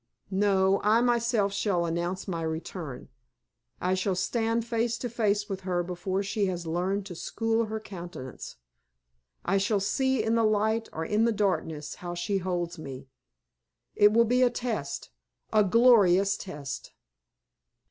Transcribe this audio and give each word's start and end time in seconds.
No, 0.33 0.81
I 0.83 0.99
myself 1.01 1.53
shall 1.53 1.85
announce 1.85 2.27
my 2.27 2.41
return. 2.41 3.09
I 3.79 3.93
shall 3.93 4.15
stand 4.15 4.65
face 4.65 4.97
to 4.97 5.09
face 5.09 5.47
with 5.47 5.61
her 5.61 5.83
before 5.83 6.23
she 6.23 6.47
has 6.47 6.65
learned 6.65 7.05
to 7.05 7.13
school 7.13 7.65
her 7.65 7.79
countenance. 7.79 8.55
I 9.45 9.59
shall 9.59 9.79
see 9.79 10.23
in 10.23 10.33
the 10.33 10.43
light 10.43 10.89
or 10.91 11.05
in 11.05 11.25
the 11.25 11.31
darkness 11.31 11.93
how 12.01 12.15
she 12.15 12.39
holds 12.39 12.79
me. 12.79 13.09
It 13.95 14.11
will 14.11 14.25
be 14.25 14.41
a 14.41 14.49
test 14.49 15.11
a 15.53 15.63
glorious 15.63 16.35
test." 16.35 16.93